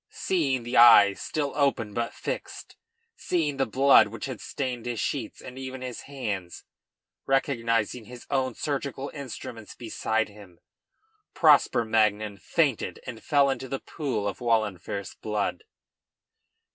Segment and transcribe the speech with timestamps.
[0.09, 2.75] Seeing the eyes still open but fixed,
[3.15, 6.63] seeing the blood which had stained his sheets and even his hands,
[7.27, 10.59] recognizing his own surgical instrument beside him,
[11.35, 15.65] Prosper Magnan fainted and fell into the pool of Wahlenfer's blood.